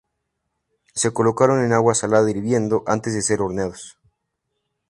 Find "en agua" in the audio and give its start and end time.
1.63-1.93